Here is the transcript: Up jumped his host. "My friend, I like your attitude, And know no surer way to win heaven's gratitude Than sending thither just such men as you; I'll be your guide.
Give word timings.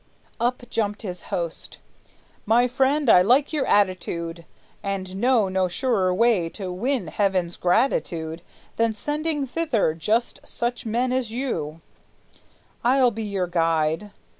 Up 0.39 0.63
jumped 0.71 1.03
his 1.03 1.21
host. 1.29 1.77
"My 2.47 2.67
friend, 2.67 3.07
I 3.07 3.21
like 3.21 3.53
your 3.53 3.67
attitude, 3.67 4.45
And 4.81 5.15
know 5.17 5.47
no 5.47 5.67
surer 5.67 6.11
way 6.11 6.49
to 6.57 6.71
win 6.71 7.05
heaven's 7.05 7.55
gratitude 7.55 8.41
Than 8.77 8.93
sending 8.93 9.45
thither 9.45 9.93
just 9.93 10.39
such 10.43 10.87
men 10.87 11.11
as 11.13 11.31
you; 11.31 11.81
I'll 12.83 13.11
be 13.11 13.21
your 13.25 13.45
guide. 13.45 14.09